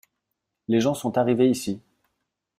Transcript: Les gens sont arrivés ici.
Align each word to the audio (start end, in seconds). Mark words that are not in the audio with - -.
Les 0.67 0.79
gens 0.81 0.95
sont 0.95 1.19
arrivés 1.19 1.47
ici. 1.47 1.79